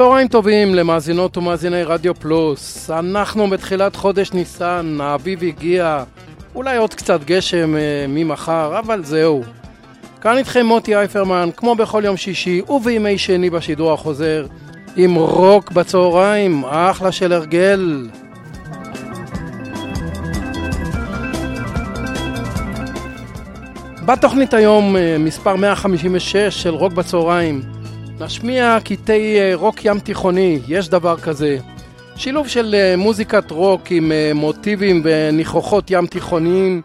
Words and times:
צהריים 0.00 0.28
טובים 0.28 0.74
למאזינות 0.74 1.36
ומאזיני 1.36 1.82
רדיו 1.82 2.14
פלוס. 2.14 2.90
אנחנו 2.90 3.50
בתחילת 3.50 3.96
חודש 3.96 4.32
ניסן, 4.32 4.98
האביב 5.00 5.42
הגיע, 5.42 6.04
אולי 6.54 6.76
עוד 6.76 6.94
קצת 6.94 7.24
גשם 7.24 7.76
אה, 7.76 8.06
ממחר, 8.08 8.78
אבל 8.78 9.04
זהו. 9.04 9.42
כאן 10.20 10.36
איתכם 10.36 10.66
מוטי 10.66 10.96
אייפרמן, 10.96 11.48
כמו 11.56 11.74
בכל 11.74 12.02
יום 12.04 12.16
שישי 12.16 12.60
ובימי 12.68 13.18
שני 13.18 13.50
בשידור 13.50 13.92
החוזר, 13.92 14.46
עם 14.96 15.14
רוק 15.14 15.72
בצהריים, 15.72 16.64
אחלה 16.64 17.12
של 17.12 17.32
הרגל. 17.32 18.08
בתוכנית 24.04 24.54
היום 24.54 24.96
אה, 24.96 25.16
מספר 25.18 25.56
156 25.56 26.36
של 26.36 26.74
רוק 26.74 26.92
בצהריים 26.92 27.79
נשמיע 28.20 28.78
קטעי 28.84 29.40
אה, 29.40 29.50
רוק 29.54 29.84
ים 29.84 29.98
תיכוני, 29.98 30.58
יש 30.68 30.88
דבר 30.88 31.16
כזה. 31.16 31.58
שילוב 32.16 32.48
של 32.48 32.74
אה, 32.74 32.96
מוזיקת 32.96 33.50
רוק 33.50 33.90
עם 33.90 34.12
מוטיבים 34.34 35.02
וניחוחות 35.04 35.90
ים 35.90 36.06
תיכוניים, 36.06 36.82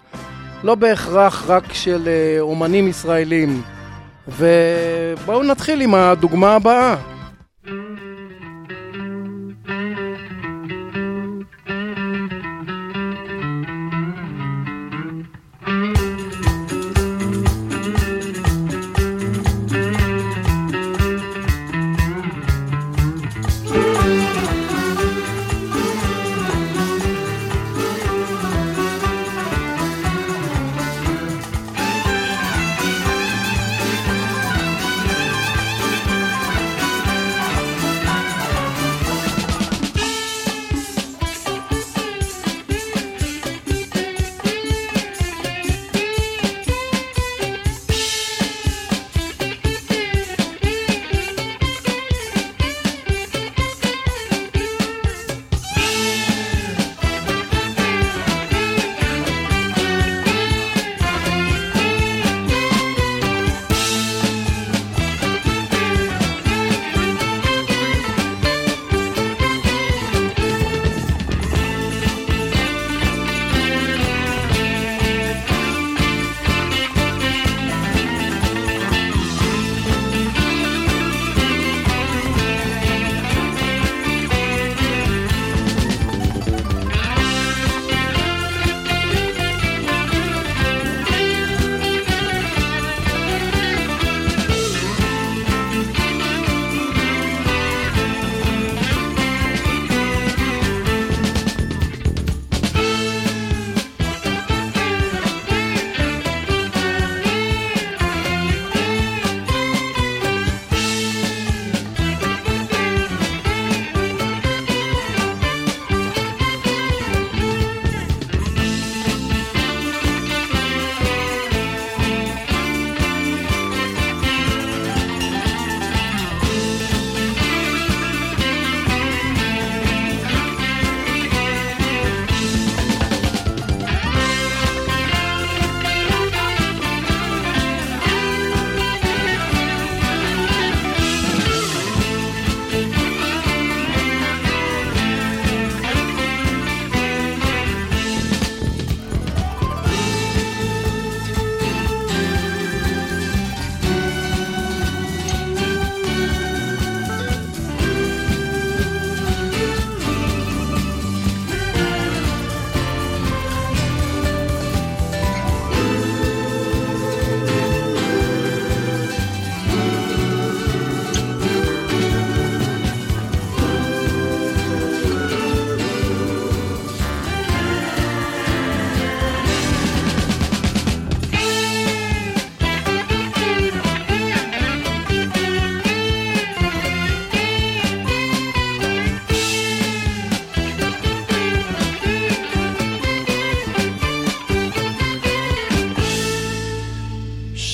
לא 0.63 0.75
בהכרח 0.75 1.45
רק 1.47 1.73
של 1.73 2.09
אומנים 2.39 2.87
ישראלים. 2.87 3.61
ובואו 4.27 5.43
נתחיל 5.43 5.81
עם 5.81 5.95
הדוגמה 5.95 6.55
הבאה. 6.55 6.95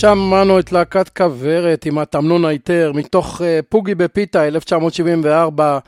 שמענו 0.01 0.59
את 0.59 0.71
להקת 0.71 1.09
כוורת 1.09 1.85
עם 1.85 1.97
התמנון 1.97 2.45
היתר 2.45 2.91
מתוך 2.95 3.41
uh, 3.41 3.43
פוגי 3.69 3.95
בפיתה 3.95 4.47
1974 4.47 5.79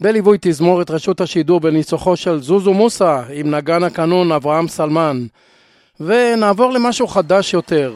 בליווי 0.00 0.38
תזמורת 0.40 0.90
רשות 0.90 1.20
השידור 1.20 1.60
בניצוחו 1.60 2.16
של 2.16 2.42
זוזו 2.42 2.74
מוסה 2.74 3.22
עם 3.32 3.54
נגן 3.54 3.82
הקנון 3.82 4.32
אברהם 4.32 4.68
סלמן. 4.68 5.26
ונעבור 6.00 6.72
למשהו 6.72 7.06
חדש 7.06 7.54
יותר. 7.54 7.94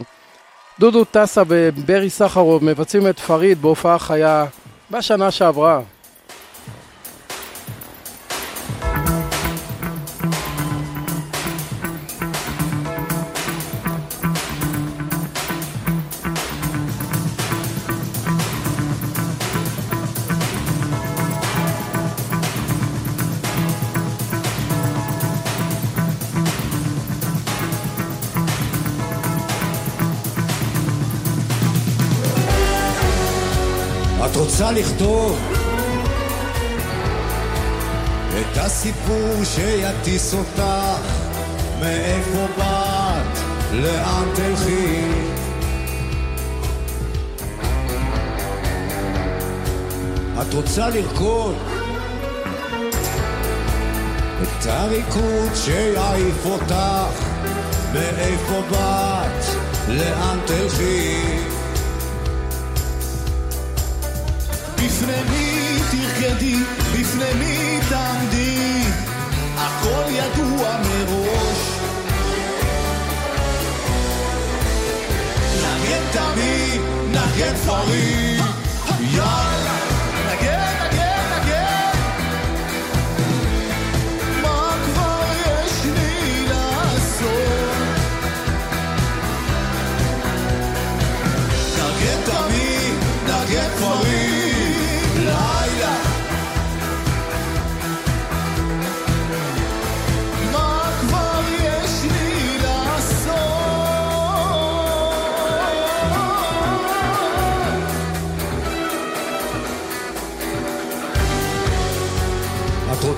דודו 0.80 1.04
טסה 1.04 1.42
וברי 1.48 2.10
סחרוב 2.10 2.64
מבצעים 2.64 3.08
את 3.08 3.18
פריד 3.18 3.62
בהופעה 3.62 3.98
חיה 3.98 4.46
בשנה 4.90 5.30
שעברה. 5.30 5.80
רוצה 34.66 34.80
לכתוב 34.80 35.38
את 38.40 38.56
הסיפור 38.56 39.44
שיטיס 39.44 40.34
אותך. 40.34 40.62
מאיפה 41.80 42.46
באת, 42.58 43.38
לאן 43.72 44.28
תלכי? 44.34 45.00
את 50.42 50.54
רוצה 50.54 50.88
לרקוד? 50.88 51.54
את 54.42 54.66
הריקוד 54.66 55.54
שיעיף 55.54 56.46
אותך. 56.46 56.74
מאיפה 57.92 58.60
באת, 58.70 59.44
לאן 59.88 60.38
תלכי 60.46 61.25
בפני 64.96 65.22
מי 65.30 65.78
תרקדי, 65.90 66.56
בפני 66.92 67.34
מי 67.38 67.80
תעמדי, 67.88 68.82
הכל 69.56 70.02
ידוע 70.10 70.76
מראש. 70.80 71.58
נגן 75.62 76.02
תמיד, 76.12 76.80
נגן 77.10 77.56
פריד, 77.56 78.42
יאללה, 79.00 79.45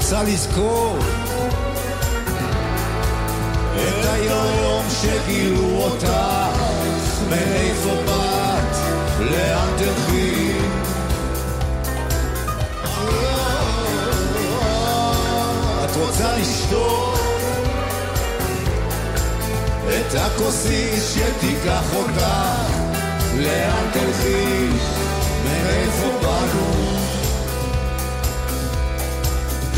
רוצה 0.08 0.22
לזכור 0.22 0.98
את 3.74 4.04
היום 4.12 4.84
שגילו 5.00 5.82
אותך, 5.82 6.08
מאיפה 7.28 7.94
באת, 8.06 8.76
לאן 9.20 9.68
תלכי. 9.78 10.52
את 15.84 15.96
רוצה 15.96 16.36
לשתות 16.36 17.18
את 19.88 20.14
הכוסית 20.14 21.02
שתיקח 21.14 21.94
אותך, 21.94 22.24
לאן 23.34 23.84
תלכי, 23.92 24.68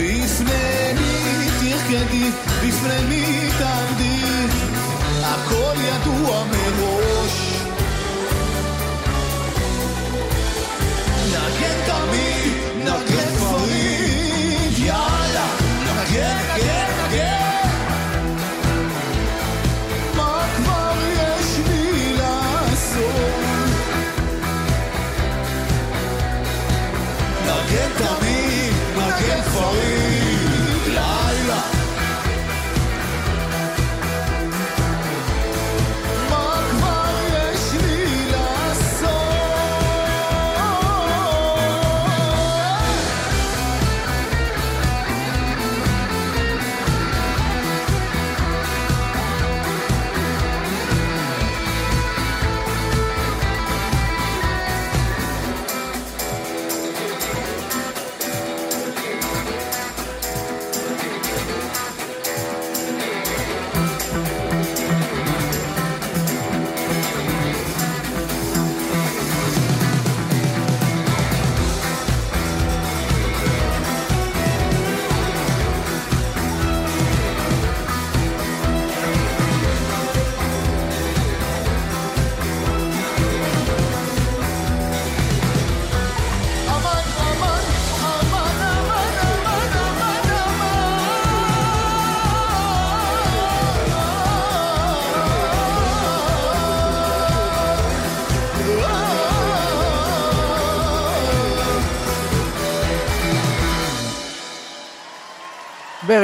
בפני 0.00 0.93
מי 0.99 1.49
תרקדי, 1.61 2.31
בפני 2.62 3.05
מי 3.08 3.49
תעמדי, 3.58 4.20
הכל 5.23 5.75
ידוע 5.76 6.44
מראש. 6.44 7.62
נגן 11.29 11.79
תמיד, 11.87 12.52
נגן 12.79 13.37
פריד, 13.38 14.79
יאללה, 14.79 15.47
נגן, 15.85 16.37
נגן, 16.37 16.56
נגן. 16.56 16.80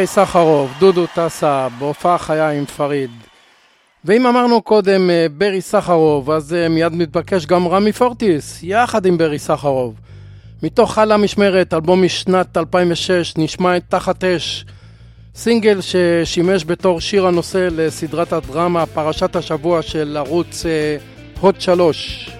ברי 0.06 0.14
סחרוף, 0.14 0.70
דודו 0.78 1.06
טסה, 1.14 1.68
בהופעה 1.78 2.18
חיה 2.18 2.50
עם 2.50 2.64
פריד. 2.64 3.10
ואם 4.04 4.26
אמרנו 4.26 4.62
קודם 4.62 5.10
אה, 5.10 5.26
ברי 5.38 5.60
סחרוף, 5.60 6.28
אז 6.28 6.54
אה, 6.54 6.68
מיד 6.68 6.92
מתבקש 6.92 7.46
גם 7.46 7.68
רמי 7.68 7.92
פורטיס, 7.92 8.60
יחד 8.62 9.06
עם 9.06 9.18
ברי 9.18 9.38
סחרוף. 9.38 9.94
מתוך 10.62 10.98
על 10.98 11.12
המשמרת, 11.12 11.74
אלבום 11.74 12.02
משנת 12.02 12.56
2006, 12.56 13.34
נשמע 13.36 13.76
את 13.76 13.82
תחת 13.88 14.24
אש, 14.24 14.64
סינגל 15.34 15.78
ששימש 15.80 16.64
בתור 16.64 17.00
שיר 17.00 17.26
הנושא 17.26 17.68
לסדרת 17.70 18.32
הדרמה 18.32 18.86
פרשת 18.86 19.36
השבוע 19.36 19.82
של 19.82 20.16
ערוץ 20.16 20.66
אה, 20.66 20.96
הוט 21.40 21.60
3. 21.60 22.30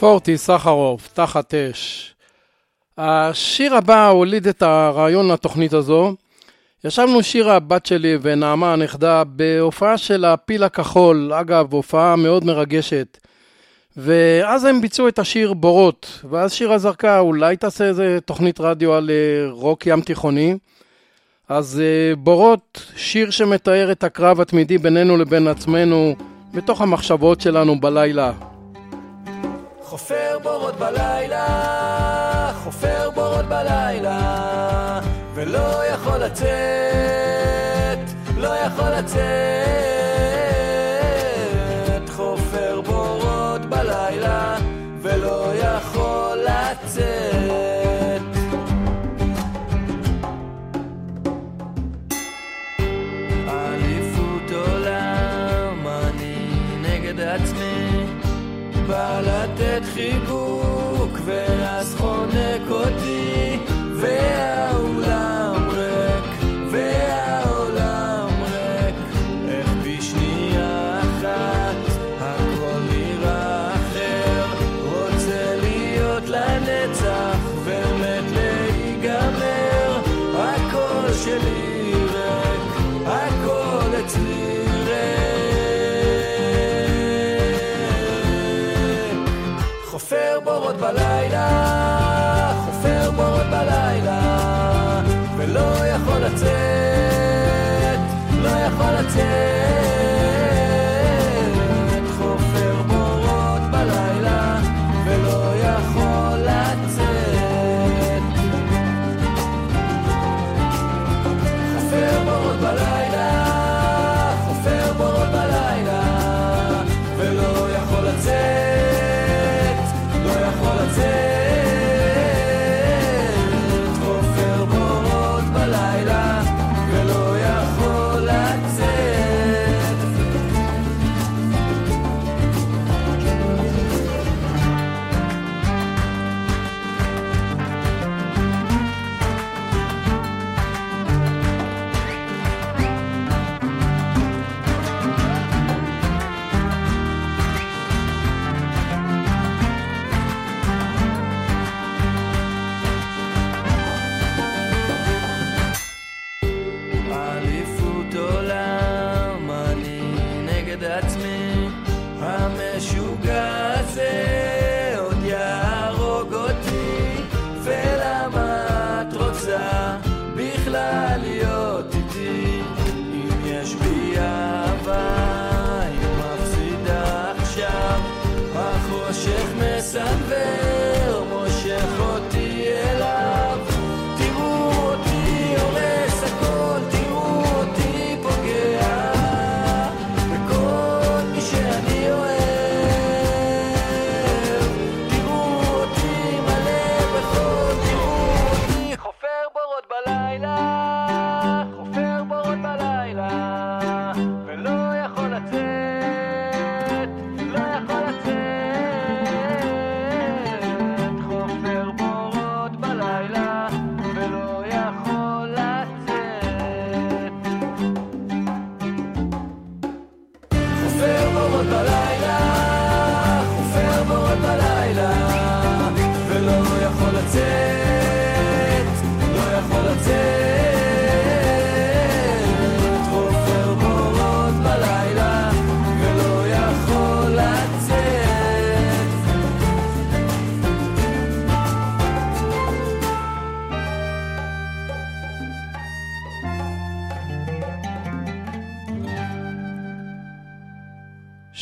פורטי 0.00 0.38
סחרוף, 0.38 1.08
תחת 1.12 1.54
אש. 1.54 2.14
השיר 2.98 3.74
הבא 3.74 4.08
הוליד 4.08 4.46
את 4.46 4.62
הרעיון 4.62 5.28
לתוכנית 5.30 5.72
הזו. 5.72 6.14
ישבנו 6.84 7.22
שירה, 7.22 7.56
הבת 7.56 7.86
שלי 7.86 8.18
ונעמה 8.22 8.72
הנכדה, 8.72 9.24
בהופעה 9.24 9.98
של 9.98 10.24
הפיל 10.24 10.62
הכחול, 10.62 11.32
אגב, 11.32 11.72
הופעה 11.72 12.16
מאוד 12.16 12.44
מרגשת. 12.44 13.18
ואז 13.96 14.64
הם 14.64 14.80
ביצעו 14.80 15.08
את 15.08 15.18
השיר 15.18 15.52
בורות, 15.52 16.20
ואז 16.30 16.52
שירה 16.52 16.78
זרקה, 16.78 17.18
אולי 17.18 17.56
תעשה 17.56 17.84
איזה 17.84 18.18
תוכנית 18.24 18.60
רדיו 18.60 18.94
על 18.94 19.10
אה, 19.10 19.50
רוק 19.50 19.86
ים 19.86 20.00
תיכוני. 20.00 20.54
אז 21.48 21.80
אה, 21.80 22.16
בורות, 22.16 22.92
שיר 22.96 23.30
שמתאר 23.30 23.92
את 23.92 24.04
הקרב 24.04 24.40
התמידי 24.40 24.78
בינינו 24.78 25.16
לבין 25.16 25.48
עצמנו, 25.48 26.14
בתוך 26.54 26.80
המחשבות 26.80 27.40
שלנו 27.40 27.80
בלילה. 27.80 28.49
חופר 29.90 30.38
בורות 30.42 30.76
בלילה, 30.76 32.52
חופר 32.64 33.10
בורות 33.14 33.46
בלילה, 33.46 35.00
ולא 35.34 35.86
יכול 35.86 36.18
לצאת, 36.18 36.48
לא 38.36 38.48
יכול 38.48 38.90
לצאת. 38.90 39.39
ולא 105.94 106.09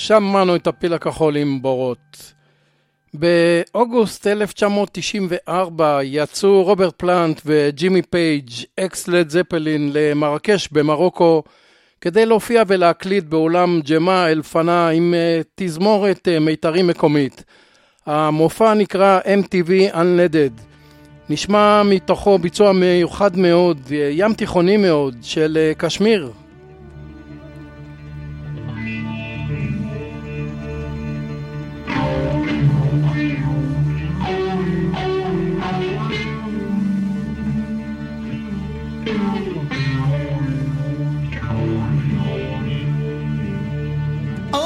שמענו 0.08 0.56
את 0.56 0.66
הפיל 0.66 0.94
הכחול 0.94 1.36
עם 1.36 1.62
בורות. 1.62 2.32
באוגוסט 3.14 4.26
1994 4.26 5.98
יצאו 6.02 6.62
רוברט 6.62 6.94
פלנט 6.96 7.40
וג'ימי 7.46 8.02
פייג', 8.02 8.50
אקס 8.80 9.08
לד 9.08 9.30
זפלין, 9.30 9.90
למרקש 9.94 10.68
במרוקו 10.72 11.42
כדי 12.00 12.26
להופיע 12.26 12.62
ולהקליט 12.66 13.24
באולם 13.24 13.80
ג'מה 13.80 14.28
אל-פנה 14.28 14.88
עם 14.88 15.14
אה, 15.14 15.40
תזמורת 15.54 16.28
אה, 16.28 16.40
מיתרים 16.40 16.86
מקומית. 16.86 17.44
המופע 18.06 18.74
נקרא 18.74 19.20
MTV 19.20 19.94
Unledded. 19.94 20.62
נשמע 21.30 21.82
מתוכו 21.82 22.38
ביצוע 22.38 22.72
מיוחד 22.72 23.36
מאוד, 23.36 23.80
אה, 23.92 24.10
ים 24.12 24.34
תיכוני 24.34 24.76
מאוד, 24.76 25.16
של 25.22 25.72
קשמיר. 25.78 26.32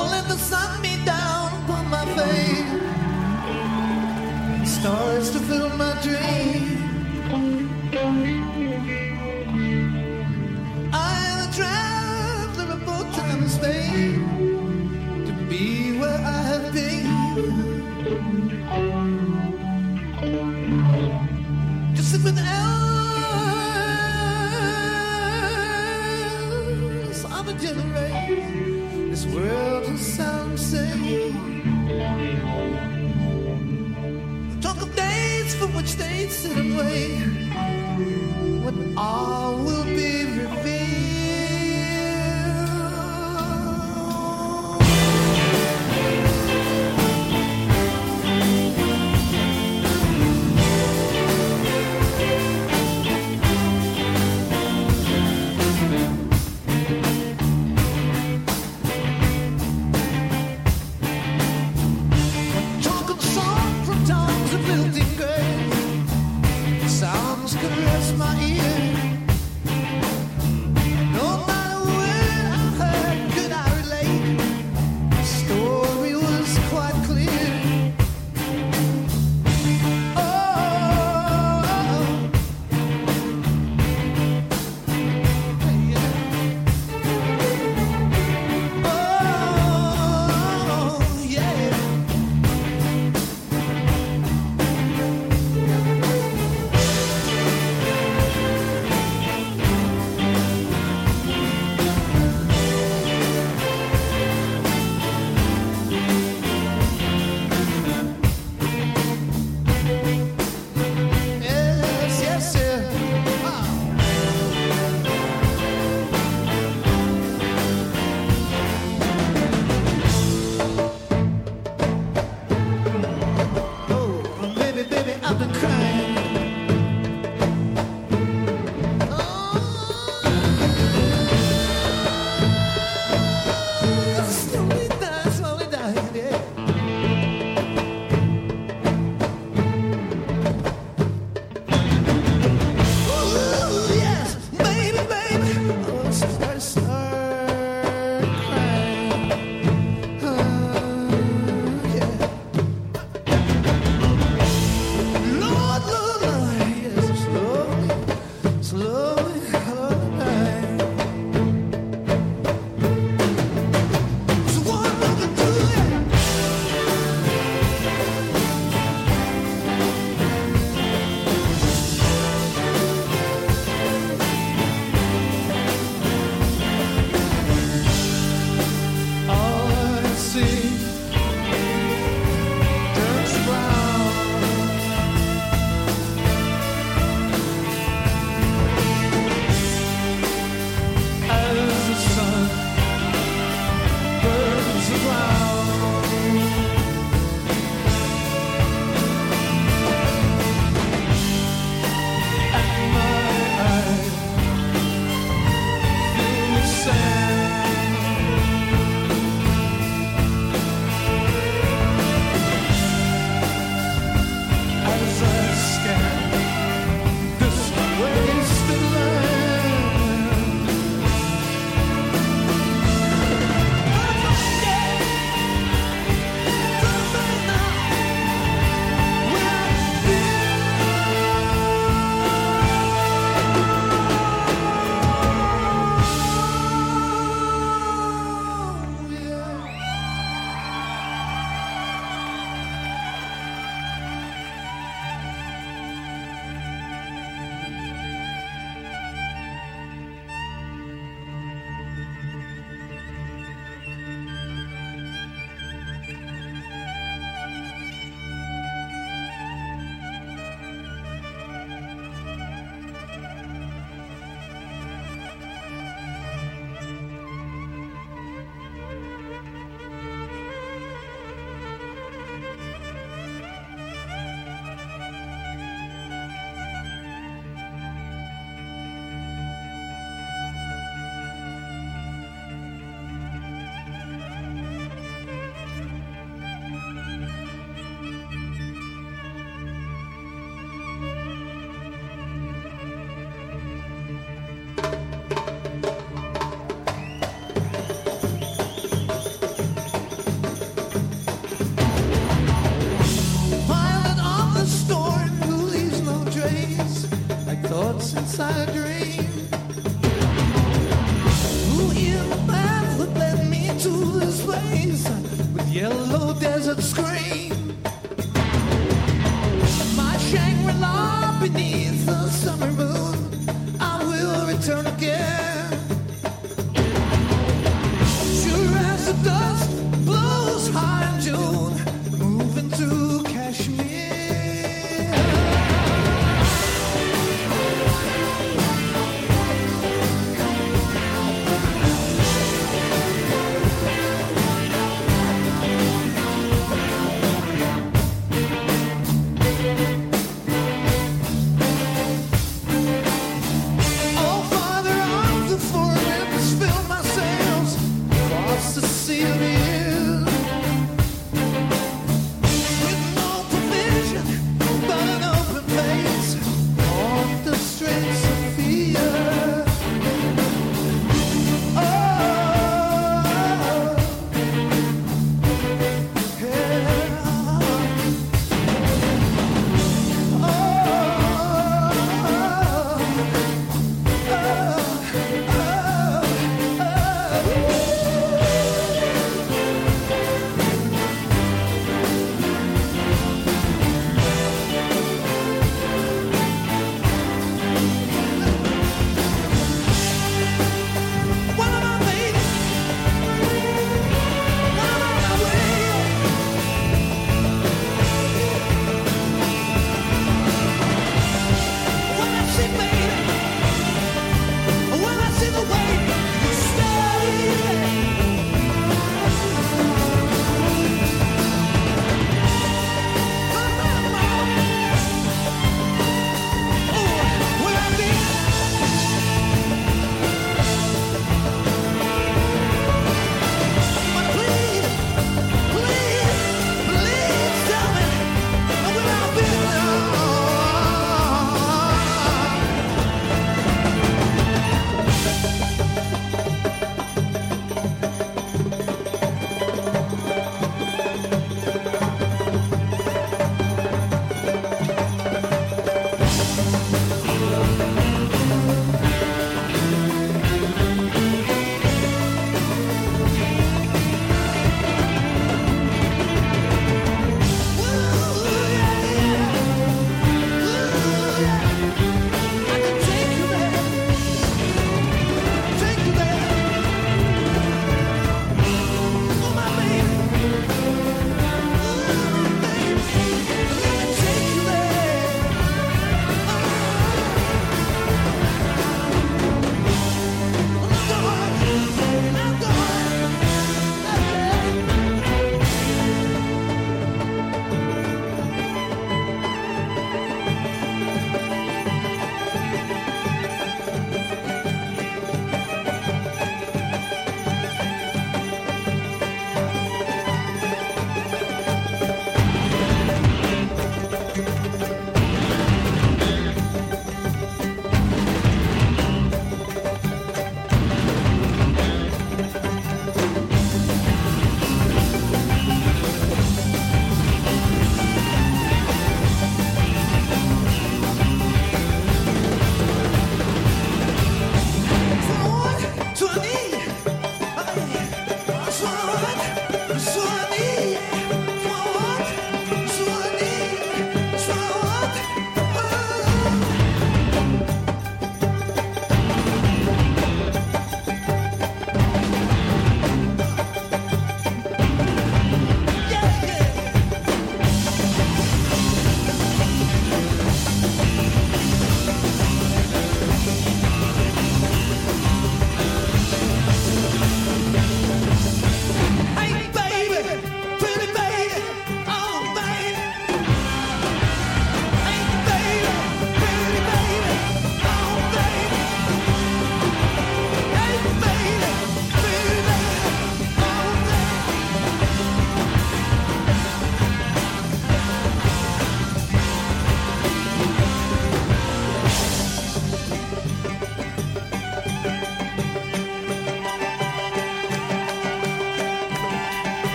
Don't 0.00 0.12
let 0.12 0.26
the 0.28 0.38
sun 0.38 0.80
beat 0.80 1.04
down 1.04 1.52
upon 1.62 1.90
my 1.90 2.06
face. 2.16 2.72
Stars 4.76 5.30
to 5.32 5.38
fill 5.40 5.68
my 5.76 5.92
dreams. 6.00 6.80
I 10.90 11.12
am 11.30 11.38
a 11.46 11.50
traveler 11.52 12.68
of 12.76 12.80
both 12.86 13.08
time 13.14 13.40
and 13.42 13.50
space 13.50 14.16
to 15.28 15.32
be 15.50 15.64
where 16.00 16.20
I 16.36 16.40
have 16.50 16.66
been. 16.72 17.06
To 21.94 22.02
sit 22.02 22.22
with 22.24 22.38
elders 22.38 22.80
of 27.38 27.48
a 27.48 27.52
generation 27.52 28.59
this 29.22 29.34
world 29.34 29.98
sound 29.98 30.58
say 30.58 31.32
The 34.50 34.60
talk 34.62 34.80
of 34.80 34.94
days 34.96 35.54
for 35.56 35.66
which 35.68 35.96
they 35.96 36.26
sit 36.28 36.56
and 36.56 36.76
wait. 36.78 37.18
What 38.64 38.74
all 38.96 39.56
will 39.56 39.84
be. 39.84 40.19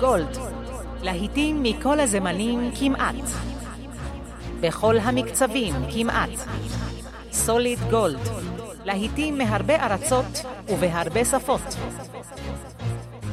גולד, 0.00 0.38
להיטים 1.02 1.62
מכל 1.62 2.00
הזמנים 2.00 2.70
כמעט. 2.80 3.14
בכל 4.60 4.98
המקצבים 4.98 5.74
כמעט. 5.94 6.30
סוליד 7.32 7.78
גולד, 7.90 8.18
להיטים 8.84 9.38
מהרבה 9.38 9.86
ארצות 9.86 10.44
ובהרבה 10.68 11.24
שפות. 11.24 11.76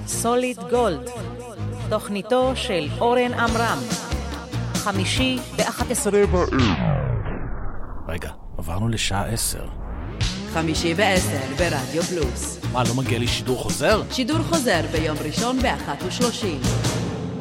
סוליד 0.08 0.58
גולד, 0.69 1.10
תוכניתו 1.89 2.51
של 2.56 2.88
אורן 2.99 3.34
עמרם, 3.34 3.77
חמישי 4.73 5.39
ב-11 5.58 6.15
רגע, 8.08 8.32
עברנו 8.58 8.89
לשעה 8.89 9.25
עשר. 9.25 9.87
חמישי 10.53 10.93
בעשר 10.93 11.55
ברדיו 11.57 12.03
פלוס. 12.03 12.60
מה, 12.73 12.83
לא 12.83 12.95
מגיע 12.95 13.19
לי 13.19 13.27
שידור 13.27 13.63
חוזר? 13.63 14.01
שידור 14.12 14.38
חוזר 14.38 14.81
ביום 14.91 15.17
ראשון 15.25 15.60
באחת 15.60 16.03
ושלושים. 16.07 16.60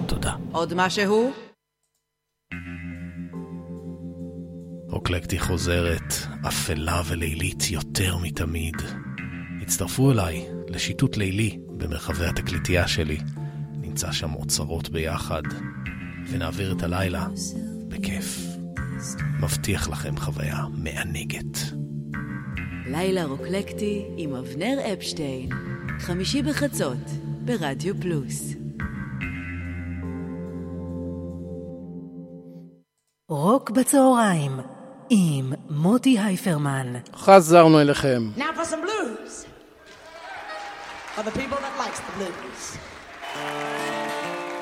תודה. 0.07 0.33
עוד 0.53 0.75
משהו? 0.75 1.33
אוקלקטי 4.93 5.39
חוזרת, 5.39 6.15
אפלה 6.49 7.03
ולילית 7.07 7.71
יותר 7.71 8.17
מתמיד. 8.17 8.77
הצטרפו 9.63 10.13
אליי 10.13 10.47
לשיטוט 10.69 11.17
לילי 11.17 11.59
במרחבי 11.67 12.27
התקליטייה 12.27 12.89
שלי. 12.89 13.19
נמצא 13.81 14.13
שם 14.13 14.35
אוצרות 14.35 14.89
ביחד, 14.89 15.43
ונעביר 16.31 16.73
את 16.73 16.83
הלילה 16.83 17.27
בכיף. 17.89 18.57
מבטיח 19.41 19.89
לכם 19.89 20.17
חוויה 20.17 20.65
מענגת. 20.73 21.86
לילה 22.89 23.25
רוקלקטי 23.25 24.05
עם 24.17 24.35
אבנר 24.35 24.79
אפשטיין. 24.93 25.49
חמישי 25.99 26.43
בחצות 26.43 26.99
ברדיו 27.45 27.95
פלוס. 28.01 28.55
רוק 33.29 33.71
בצהריים 33.71 34.53
עם 35.11 35.53
מוטי 35.71 36.19
הייפרמן. 36.19 36.93
חזרנו 37.17 37.81
אליכם. 37.81 38.31
Now 38.37 38.41
for 38.41 38.65
some 38.65 38.83
blues. 38.87 39.47
For 41.17 41.23
the 41.23 41.39
people 41.39 41.59
that 41.59 41.75
likes 41.79 41.99
the 41.99 42.19
blues. 42.19 42.79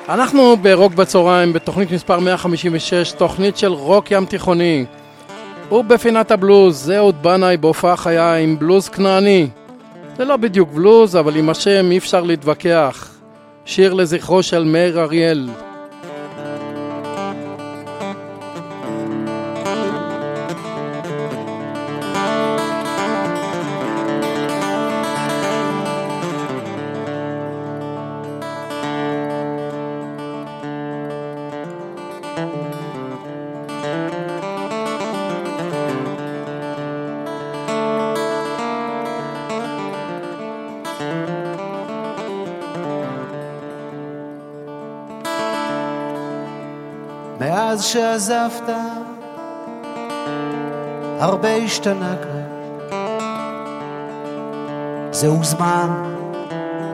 אנחנו 0.08 0.56
ברוק 0.56 0.92
בצהריים 0.94 1.52
בתוכנית 1.52 1.90
מספר 1.90 2.20
156, 2.20 3.12
תוכנית 3.12 3.56
של 3.56 3.72
רוק 3.72 4.10
ים 4.10 4.26
תיכוני. 4.26 4.86
ובפינת 5.72 6.30
הבלוז, 6.30 6.84
זה 6.84 6.96
אהוד 6.96 7.22
בנאי 7.22 7.56
בהופעה 7.56 7.96
חיה 7.96 8.34
עם 8.34 8.58
בלוז 8.58 8.88
כנעני. 8.88 9.48
זה 10.16 10.24
לא 10.24 10.36
בדיוק 10.36 10.70
בלוז, 10.72 11.16
אבל 11.16 11.36
עם 11.36 11.50
השם 11.50 11.90
אי 11.90 11.98
אפשר 11.98 12.22
להתווכח. 12.22 13.14
שיר 13.64 13.94
לזכרו 13.94 14.42
של 14.42 14.64
מאיר 14.64 15.00
אריאל. 15.00 15.48
מאז 47.40 47.84
שעזבת, 47.84 48.70
הרבה 51.20 51.54
השתנה 51.54 52.14
כאן. 52.22 52.44
זהו 55.10 55.44
זמן, 55.44 55.90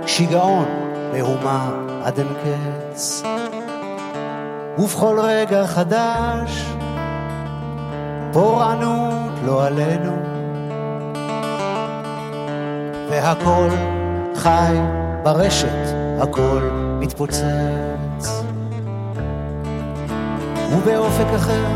שיגעון, 0.06 0.68
מהומה 1.12 1.70
עד 2.04 2.18
אין 2.18 2.28
קץ. 2.28 3.22
ובכל 4.78 5.20
רגע 5.22 5.66
חדש, 5.66 6.64
פורענות 8.32 9.32
לא 9.44 9.66
עלינו. 9.66 10.12
והכל 13.10 13.68
חי 14.34 14.74
ברשת, 15.22 15.94
הכל 16.20 16.60
מתפוצץ. 17.00 17.89
ובאופק 20.72 21.26
אחר, 21.36 21.66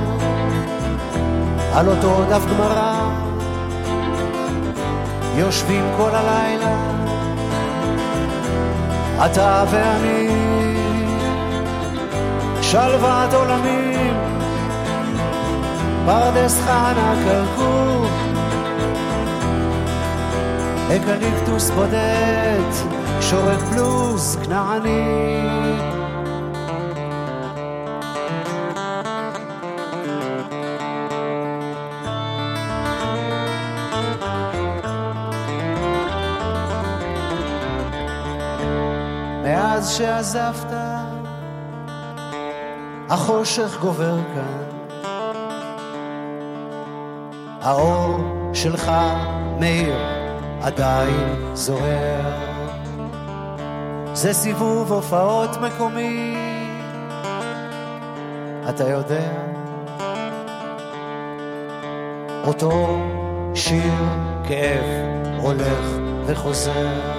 על 1.74 1.88
אותו 1.88 2.24
דף 2.30 2.42
גמרא, 2.50 3.10
יושבים 5.36 5.84
כל 5.96 6.10
הלילה, 6.12 6.76
אתה 9.26 9.64
ואני, 9.70 10.28
שלוות 12.62 13.34
עולמים, 13.34 14.14
פרדס 16.06 16.60
חנה 16.60 17.14
כרכור, 17.24 18.06
אקליפטוס 20.96 21.70
בודד, 21.70 22.70
שורק 23.20 23.58
בלוז 23.58 24.38
כנעני. 24.44 26.03
מאז 39.84 39.92
שעזבת, 39.92 40.72
החושך 43.10 43.78
גובר 43.80 44.16
כאן. 44.34 44.64
האור 47.60 48.18
שלך, 48.52 48.92
מאיר, 49.60 49.96
עדיין 50.62 51.54
זוהר. 51.54 52.20
זה 54.12 54.32
סיבוב 54.32 54.92
הופעות 54.92 55.50
מקומי, 55.56 56.36
אתה 58.68 58.88
יודע. 58.88 59.32
אותו 62.46 62.98
שיר 63.54 63.92
כאב 64.48 64.84
הולך 65.40 65.86
וחוזר. 66.26 67.13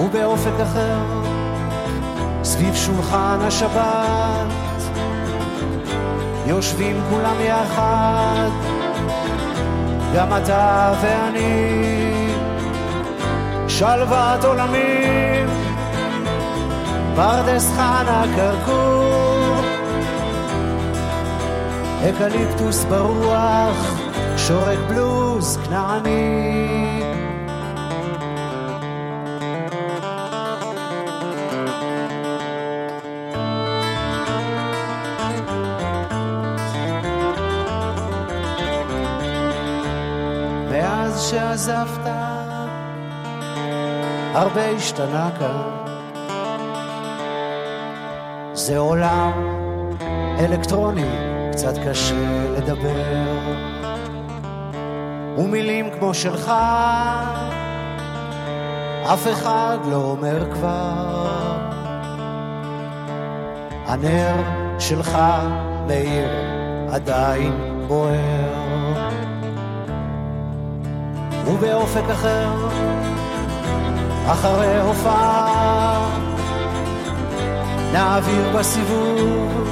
ובאופק 0.00 0.60
אחר, 0.62 0.98
סביב 2.42 2.74
שולחן 2.74 3.38
השבת, 3.40 4.46
יושבים 6.46 7.00
כולם 7.10 7.36
יחד, 7.40 8.48
גם 10.14 10.28
אתה 10.42 10.92
ואני, 11.02 12.32
שלוות 13.68 14.44
עולמים, 14.44 15.48
פרדס 17.16 17.70
חנה 17.76 18.24
כרכור, 18.36 19.60
אקליפטוס 22.08 22.84
ברוח, 22.84 24.00
שורק 24.36 24.78
בלוז 24.88 25.58
כנעני. 25.64 27.29
שעזבת, 41.30 42.06
הרבה 44.34 44.70
השתנה 44.70 45.30
כאן. 45.38 45.80
זה 48.52 48.78
עולם 48.78 49.32
אלקטרוני, 50.38 51.10
קצת 51.52 51.74
קשה 51.86 52.52
לדבר. 52.56 53.26
ומילים 55.38 55.90
כמו 55.98 56.14
שלך, 56.14 56.52
אף 59.04 59.26
אחד 59.32 59.78
לא 59.90 59.96
אומר 59.96 60.54
כבר. 60.54 61.56
הנר 63.86 64.34
שלך 64.78 65.18
מאיר 65.86 66.28
עדיין 66.92 67.84
בוער. 67.88 68.49
ובאופק 71.50 72.10
אחר, 72.12 72.48
אחרי 74.26 74.80
הופעה, 74.80 76.08
נעביר 77.92 78.58
בסיבוב 78.58 79.68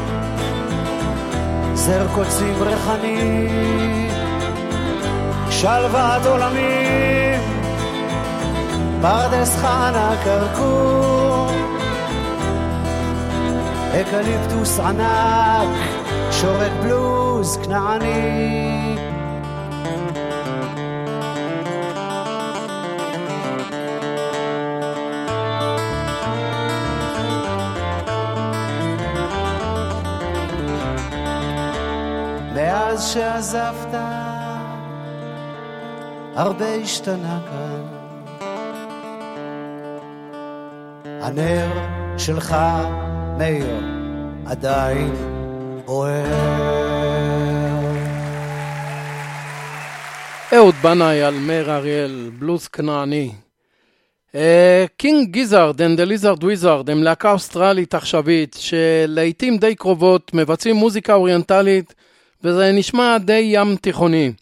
זר 1.75 2.07
קוצים 2.15 2.55
ריחני, 2.63 3.49
שלוות 5.51 6.27
עולמים, 6.27 7.41
פרדס 9.03 9.57
חנה 9.57 10.15
כרכור, 10.25 11.51
אקליפטוס 14.01 14.81
ענק, 14.81 15.79
שורק 16.31 16.73
בלוז 16.83 17.59
כנעני. 17.63 19.18
שעזבת, 33.13 33.95
הרבה 36.35 36.75
השתנה 36.75 37.41
כאן. 37.51 37.83
הנר 41.23 41.69
שלך, 42.19 42.57
מאיר, 43.39 43.81
עדיין 44.47 45.15
בוער. 45.85 46.25
אהוד 50.53 50.75
בנאי 50.83 51.23
על 51.23 51.35
מאיר 51.35 51.75
אריאל, 51.75 52.31
בלוז 52.39 52.69
כנעני. 52.69 53.33
King 54.97 55.31
Gizzard 55.31 55.81
the 55.81 56.07
Lizard 56.09 56.43
Wizard 56.43 56.91
הם 56.91 57.03
להקה 57.03 57.33
אוסטרלית 57.33 57.95
עכשווית 57.95 58.57
שלעיתים 58.59 59.59
די 59.59 59.75
קרובות 59.75 60.35
מבצעים 60.35 60.77
מוזיקה 60.77 61.15
אוריינטלית 61.15 61.95
וזה 62.45 62.73
נשמע 62.73 63.19
די 63.19 63.49
ים 63.53 63.77
תיכוני. 63.77 64.33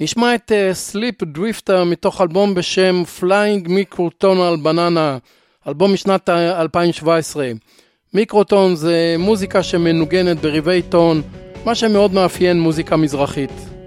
נשמע 0.00 0.34
את 0.34 0.52
Sleep 0.72 1.22
אה, 1.22 1.26
Drifter 1.26 1.84
מתוך 1.84 2.20
אלבום 2.20 2.54
בשם 2.54 3.02
Flying 3.20 3.68
Microtonal 3.68 4.64
Banana, 4.64 5.18
אלבום 5.68 5.92
משנת 5.92 6.28
2017. 6.28 7.50
מיקרוטון 8.14 8.74
זה 8.74 9.16
מוזיקה 9.18 9.62
שמנוגנת 9.62 10.40
בריבי 10.40 10.82
טון, 10.82 11.22
מה 11.64 11.74
שמאוד 11.74 12.12
מאפיין 12.14 12.60
מוזיקה 12.60 12.96
מזרחית. 12.96 13.81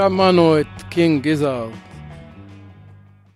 שמענו 0.00 0.60
את 0.60 0.82
קינג 0.88 1.22
גיזארד. 1.22 1.70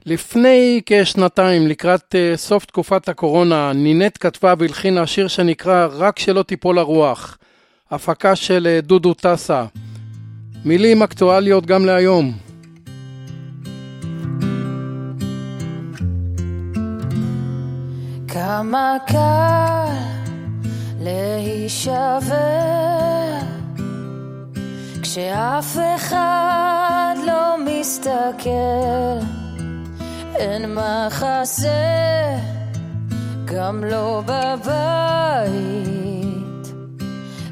לפני 0.06 0.80
כשנתיים, 0.86 1.66
לקראת 1.66 2.14
uh, 2.14 2.36
סוף 2.36 2.64
תקופת 2.64 3.08
הקורונה, 3.08 3.72
נינט 3.72 4.16
כתבה 4.20 4.54
והלחינה 4.58 5.06
שיר 5.06 5.28
שנקרא 5.28 5.88
"רק 5.90 6.18
שלא 6.18 6.42
תיפול 6.42 6.78
הרוח", 6.78 7.38
הפקה 7.90 8.36
של 8.36 8.78
uh, 8.82 8.86
דודו 8.86 9.14
טסה. 9.14 9.64
מילים 10.64 11.02
אקטואליות 11.02 11.66
גם 11.66 11.86
להיום. 11.86 12.32
כמה 18.28 18.96
קל 19.06 19.92
להישבר 21.00 22.34
כשאף 25.14 25.78
אחד 25.96 27.14
לא 27.26 27.56
מסתכל. 27.64 29.18
אין 30.34 30.74
מחסה 30.74 31.68
גם 33.44 33.84
לא 33.84 34.22
בבית. 34.26 35.54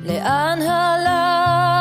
לאן 0.05 0.59
הלכנו 0.63 1.72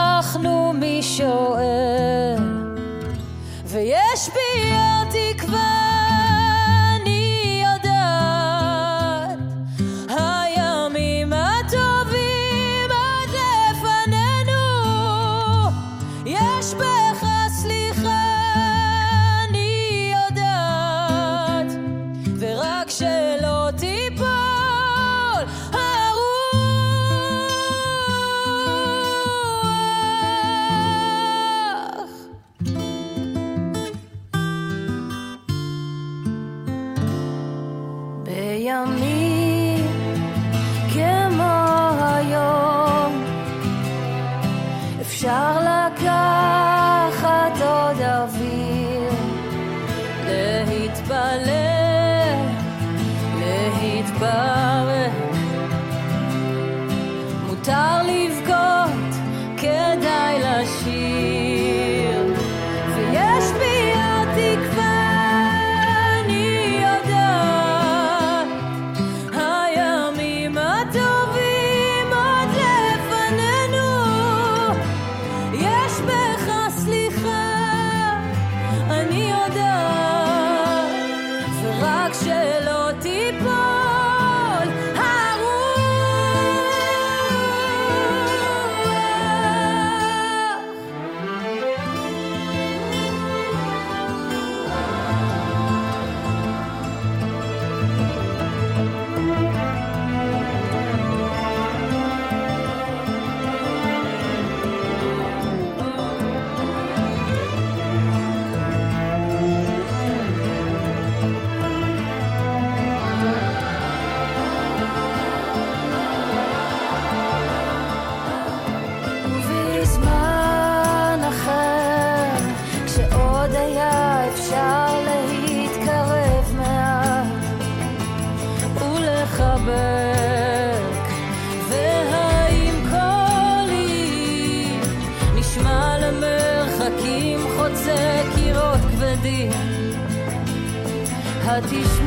But 141.62 141.70
he's 141.70 142.01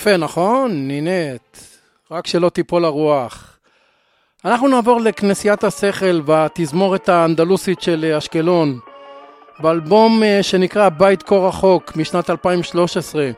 יפה, 0.00 0.16
נכון? 0.16 0.88
נינט. 0.88 1.56
רק 2.10 2.26
שלא 2.26 2.48
תיפול 2.48 2.84
הרוח. 2.84 3.58
אנחנו 4.44 4.68
נעבור 4.68 5.00
לכנסיית 5.00 5.64
השכל 5.64 6.20
בתזמורת 6.24 7.08
האנדלוסית 7.08 7.80
של 7.80 8.14
אשקלון, 8.18 8.78
באלבום 9.58 10.22
אה, 10.22 10.42
שנקרא 10.42 10.88
בית 10.88 11.22
כה 11.22 11.34
רחוק 11.34 11.96
משנת 11.96 12.30
2013. 12.30 13.30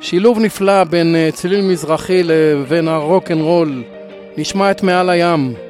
שילוב 0.00 0.38
נפלא 0.38 0.84
בין 0.84 1.16
אה, 1.16 1.28
צליל 1.32 1.60
מזרחי 1.60 2.22
לבין 2.24 2.88
ה 2.88 2.96
rock 2.96 3.30
and 3.30 3.40
roll. 3.40 3.84
נשמע 4.36 4.70
את 4.70 4.82
מעל 4.82 5.10
הים. 5.10 5.69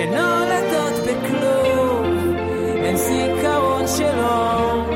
שנולדות 0.00 0.94
בכלום, 1.06 2.36
אין 2.84 2.96
זיכרון 2.96 3.84
שלו, 3.86 4.86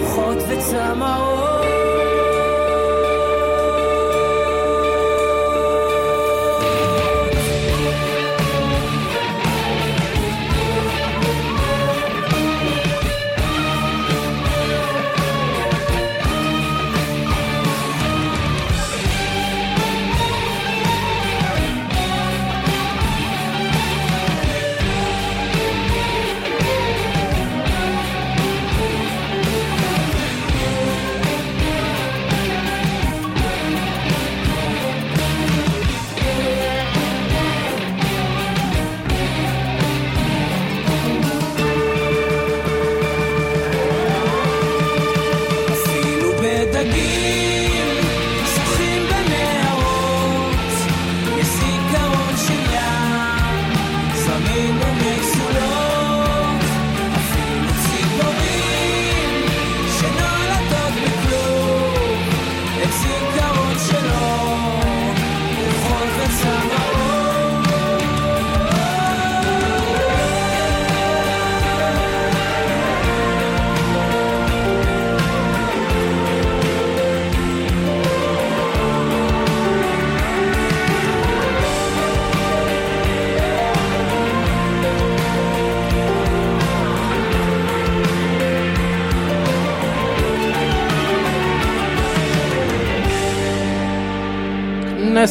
רוחות 0.00 0.36
וצמרות. 0.48 1.31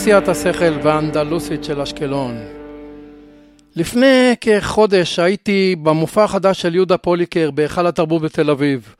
נשיאת 0.01 0.27
השכל 0.27 0.79
והאנדלוסית 0.83 1.63
של 1.63 1.81
אשקלון. 1.81 2.37
לפני 3.75 4.35
כחודש 4.41 5.19
הייתי 5.19 5.75
במופע 5.83 6.23
החדש 6.23 6.61
של 6.61 6.75
יהודה 6.75 6.97
פוליקר 6.97 7.51
בהיכל 7.51 7.87
התרבות 7.87 8.21
בתל 8.21 8.49
אביב. 8.49 8.95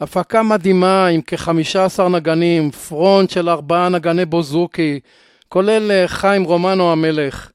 הפקה 0.00 0.42
מדהימה 0.42 1.06
עם 1.06 1.20
כ-15 1.26 2.08
נגנים, 2.08 2.70
פרונט 2.70 3.30
של 3.30 3.48
ארבעה 3.48 3.88
נגני 3.88 4.24
בוזוקי, 4.24 5.00
כולל 5.48 5.90
אה, 5.90 6.08
חיים 6.08 6.44
רומנו 6.44 6.92
המלך. 6.92 7.50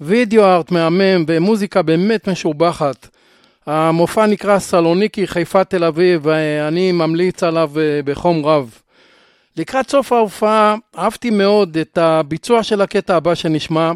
וידאו 0.00 0.44
ארט 0.44 0.70
מהמם 0.70 1.24
ומוזיקה 1.26 1.82
באמת 1.82 2.28
משובחת. 2.28 3.08
המופע 3.66 4.26
נקרא 4.26 4.58
סלוניקי 4.58 5.26
חיפה 5.26 5.64
תל 5.64 5.84
אביב 5.84 6.20
ואני 6.24 6.92
ממליץ 6.92 7.42
עליו 7.42 7.70
אה, 7.76 8.00
בחום 8.04 8.46
רב. 8.46 8.80
לקראת 9.60 9.90
סוף 9.90 10.12
ההופעה 10.12 10.74
אהבתי 10.98 11.30
מאוד 11.30 11.76
את 11.76 11.98
הביצוע 11.98 12.62
של 12.62 12.80
הקטע 12.80 13.16
הבא 13.16 13.34
שנשמע. 13.34 13.92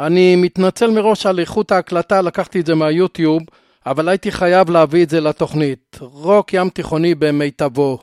אני 0.00 0.36
מתנצל 0.36 0.90
מראש 0.90 1.26
על 1.26 1.38
איכות 1.40 1.72
ההקלטה, 1.72 2.20
לקחתי 2.22 2.60
את 2.60 2.66
זה 2.66 2.74
מהיוטיוב, 2.74 3.42
אבל 3.86 4.08
הייתי 4.08 4.32
חייב 4.32 4.70
להביא 4.70 5.04
את 5.04 5.10
זה 5.10 5.20
לתוכנית. 5.20 5.98
רוק 6.00 6.52
ים 6.52 6.68
תיכוני 6.68 7.14
במיטבו. 7.14 7.98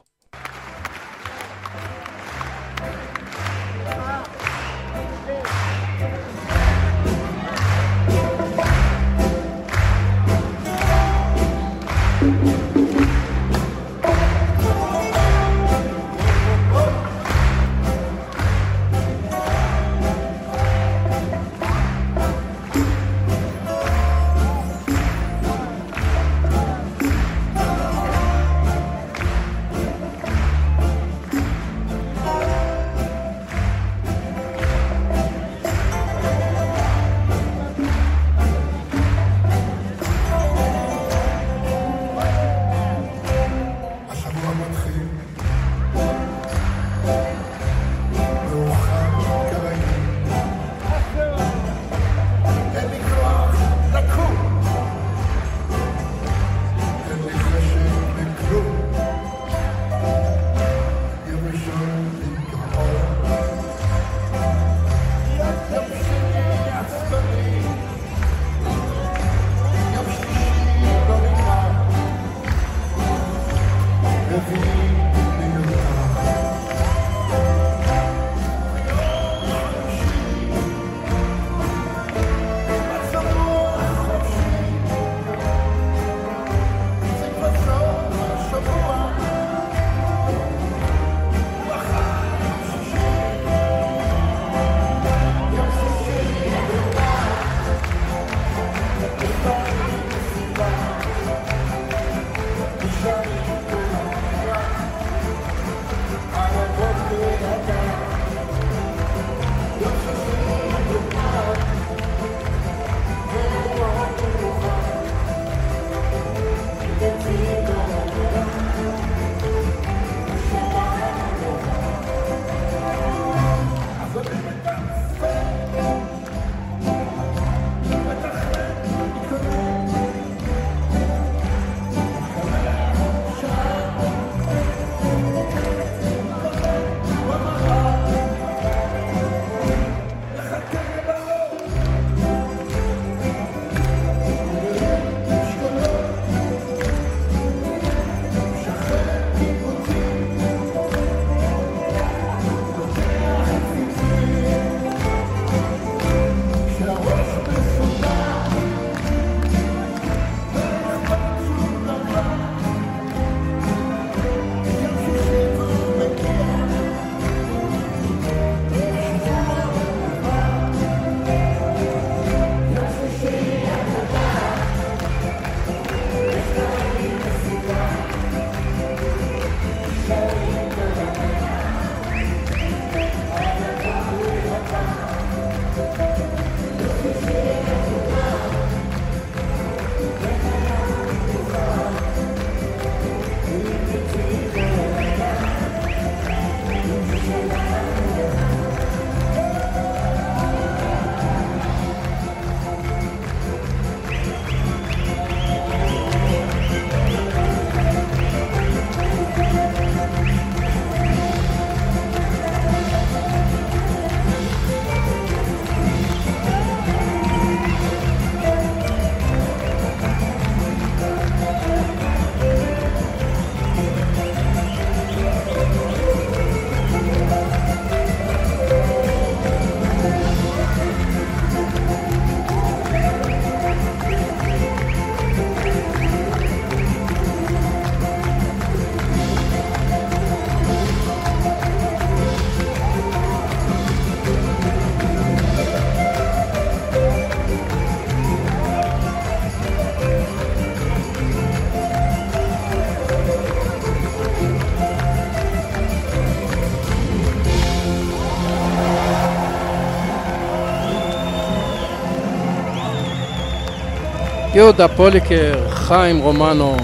יהודה 264.66 264.88
פוליקר, 264.88 265.70
חיים 265.70 266.20
רומנו, 266.20 266.78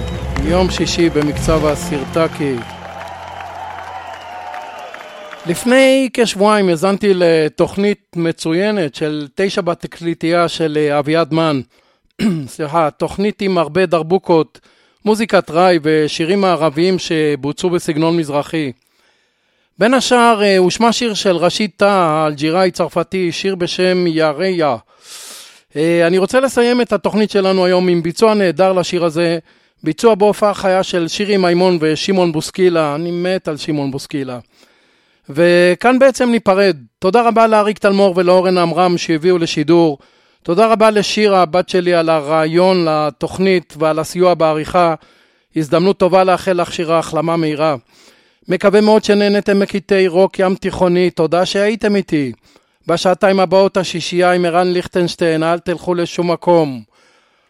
יום 0.44 0.72
שישי 0.72 1.10
במקצב 1.10 1.66
הסירטקי. 1.66 2.56
לפני 5.46 6.10
כשבועיים 6.14 6.70
האזנתי 6.70 7.14
לתוכנית 7.14 8.16
מצוינת 8.16 8.96
של 8.96 9.28
תשע 9.36 9.62
בתקליטייה 9.62 10.48
של 10.48 10.78
אה, 10.78 11.00
אביעד 11.00 11.34
מן. 11.34 11.62
סליחה, 12.54 12.90
תוכנית 12.90 13.42
עם 13.42 13.58
הרבה 13.58 13.86
דרבוקות, 13.86 14.60
מוזיקת 15.06 15.50
ראי 15.50 15.80
ושירים 15.84 16.42
מערביים 16.42 17.00
שבוצעו 17.00 17.70
בסגנון 17.70 18.18
מזרחי. 18.18 18.72
בין 19.80 19.94
השאר 19.94 20.44
אה, 20.44 20.58
הושמע 20.58 20.92
שיר 20.92 21.14
של 21.14 21.36
ראשית 21.36 21.74
תא, 21.78 21.86
האלג'יראי 21.86 22.72
צרפתי, 22.72 23.32
שיר 23.32 23.56
בשם 23.56 24.08
יאריה. 24.08 24.76
אה, 25.76 26.08
אני 26.08 26.18
רוצה 26.18 26.40
לסיים 26.40 26.82
את 26.82 26.94
התוכנית 26.94 27.32
שלנו 27.32 27.66
היום 27.66 27.88
עם 27.88 28.04
ביצוע 28.04 28.34
נהדר 28.34 28.74
לשיר 28.74 29.06
הזה, 29.06 29.40
ביצוע 29.84 30.16
בהופעה 30.16 30.54
חיה 30.54 30.84
של 30.84 31.08
שירי 31.08 31.38
מימון 31.38 31.78
ושמעון 31.82 32.32
בוסקילה, 32.32 32.96
אני 32.96 33.12
מת 33.12 33.48
על 33.48 33.58
שמעון 33.58 33.92
בוסקילה. 33.92 34.40
וכאן 35.30 36.00
בעצם 36.00 36.30
ניפרד. 36.32 36.78
תודה 37.00 37.22
רבה 37.22 37.48
לאריק 37.48 37.80
תלמור 37.80 38.14
ולאורן 38.18 38.58
עמרם 38.58 38.98
שהביאו 38.98 39.38
לשידור. 39.38 39.98
תודה 40.44 40.68
רבה 40.68 40.92
לשירה, 40.92 41.42
הבת 41.42 41.70
שלי, 41.70 41.94
על 41.94 42.10
הרעיון 42.10 42.86
לתוכנית 42.86 43.74
ועל 43.78 44.00
הסיוע 44.00 44.34
בעריכה. 44.34 44.96
הזדמנות 45.56 45.98
טובה 45.98 46.24
לאחל 46.24 46.62
לך 46.62 46.74
שירה 46.74 47.00
החלמה 47.00 47.38
מהירה. 47.38 47.76
מקווה 48.48 48.82
מאוד 48.82 49.04
שנהנתם 49.04 49.60
מקטעי 49.60 50.08
רוק 50.08 50.40
ים 50.40 50.56
תיכוני, 50.56 51.10
תודה 51.10 51.46
שהייתם 51.46 51.96
איתי. 51.96 52.32
בשעתיים 52.88 53.40
הבאות 53.40 53.78
השישייה 53.78 54.32
עם 54.32 54.46
ערן 54.46 54.68
ליכטנשטיין, 54.68 55.44
אל 55.44 55.60
תלכו 55.60 55.94
לשום 55.94 56.32
מקום. 56.32 56.82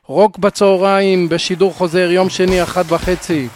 רוק 0.06 0.38
בצהריים, 0.38 1.30
בשידור 1.30 1.74
חוזר, 1.74 2.12
יום 2.12 2.30
שני, 2.30 2.64
אחת 2.64 2.86
וחצי. 2.88 3.48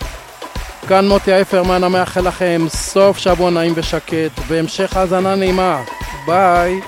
כאן 0.87 1.07
מוטי 1.07 1.33
אייפרמן 1.33 1.83
המאחל 1.83 2.27
לכם 2.27 2.65
סוף 2.69 3.17
שבוע 3.17 3.49
נעים 3.49 3.73
ושקט, 3.75 4.31
והמשך 4.47 4.97
האזנה 4.97 5.35
נעימה. 5.35 5.83
ביי. 6.27 6.79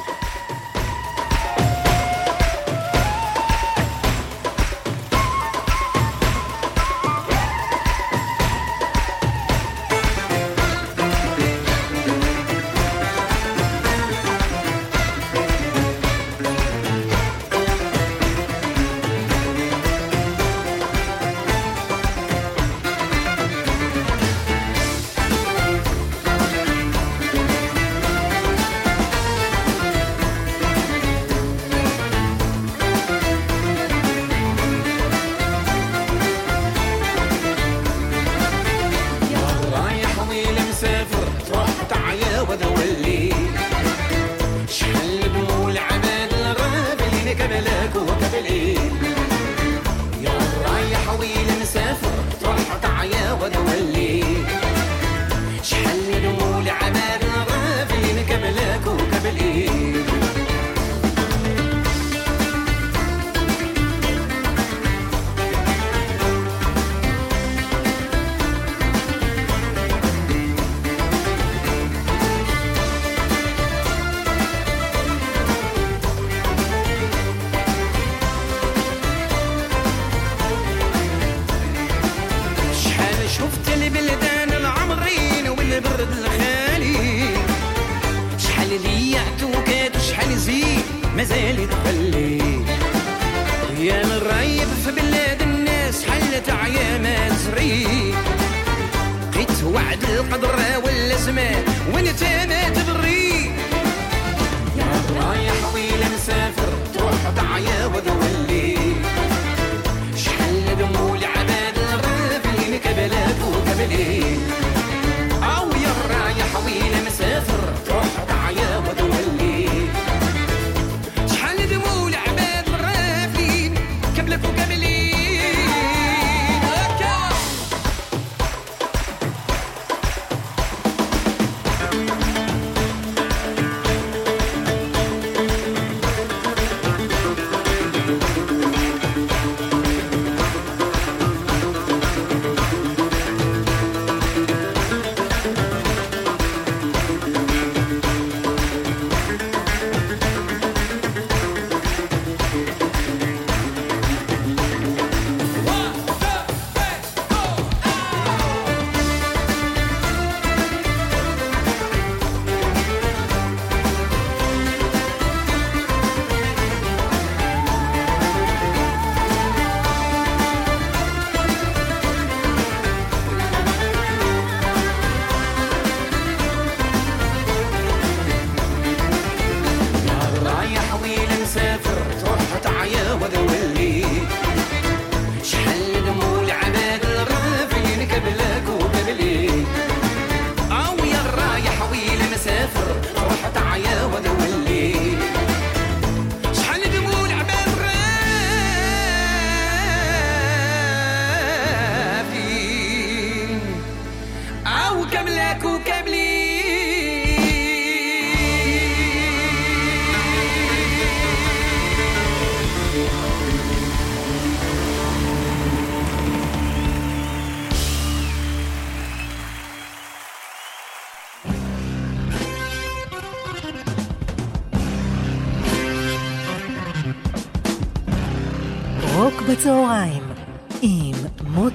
القدر 100.27 100.79
والزمان 100.85 101.63
وانت 101.93 102.23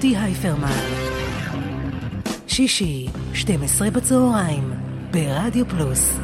מוטי 0.03 0.17
הייפרמן. 0.17 0.67
שישי, 2.47 3.07
12 3.33 3.91
בצהריים, 3.91 4.73
ברדיו 5.11 5.67
פלוס. 5.67 6.17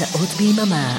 שעות 0.00 0.34
ביממה 0.38 0.98